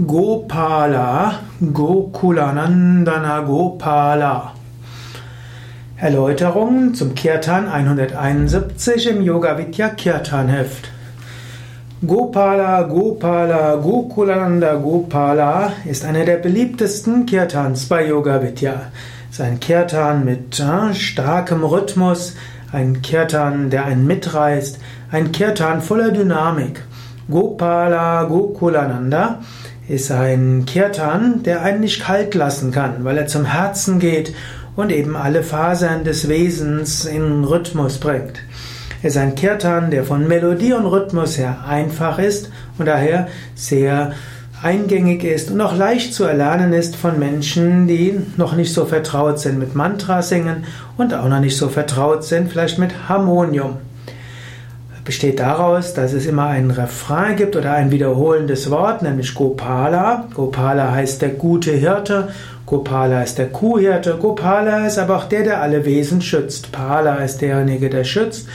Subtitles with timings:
[0.00, 4.52] Gopala, Gokulanandana Gopala.
[5.96, 10.92] Erläuterung zum Kirtan 171 im Yoga Vidya Kirtan Heft.
[12.06, 18.92] Gopala, Gopala, Gokulananda Gopala ist einer der beliebtesten Kirtans bei Yoga Vidya.
[19.32, 22.36] Sein Kirtan mit äh, starkem Rhythmus,
[22.70, 24.78] ein Kirtan, der einen mitreißt,
[25.10, 26.84] ein Kirtan voller Dynamik.
[27.28, 29.40] Gopala, Gokulananda
[29.88, 34.34] ist ein Kirtan, der einen nicht kalt lassen kann, weil er zum Herzen geht
[34.76, 38.40] und eben alle Fasern des Wesens in Rhythmus bringt.
[39.02, 44.12] Er ist ein Kirtan, der von Melodie und Rhythmus her einfach ist und daher sehr
[44.62, 49.38] eingängig ist und auch leicht zu erlernen ist von Menschen, die noch nicht so vertraut
[49.38, 50.64] sind mit Mantra singen
[50.96, 53.76] und auch noch nicht so vertraut sind vielleicht mit Harmonium
[55.08, 60.28] besteht daraus, dass es immer einen Refrain gibt oder ein wiederholendes Wort, nämlich Gopala.
[60.34, 62.28] Gopala heißt der gute Hirte,
[62.66, 66.72] Gopala ist der Kuhhirte, Gopala ist aber auch der, der alle Wesen schützt.
[66.72, 68.48] Pala ist derjenige, der schützt.